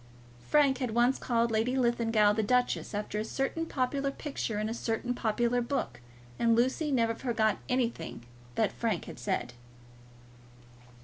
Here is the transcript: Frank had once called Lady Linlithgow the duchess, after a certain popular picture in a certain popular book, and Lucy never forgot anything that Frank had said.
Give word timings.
Frank 0.49 0.79
had 0.79 0.95
once 0.95 1.19
called 1.19 1.51
Lady 1.51 1.77
Linlithgow 1.77 2.33
the 2.33 2.41
duchess, 2.41 2.95
after 2.95 3.19
a 3.19 3.23
certain 3.23 3.67
popular 3.67 4.09
picture 4.09 4.57
in 4.59 4.67
a 4.67 4.73
certain 4.73 5.13
popular 5.13 5.61
book, 5.61 6.01
and 6.39 6.55
Lucy 6.55 6.91
never 6.91 7.13
forgot 7.13 7.59
anything 7.69 8.25
that 8.55 8.71
Frank 8.71 9.05
had 9.05 9.19
said. 9.19 9.53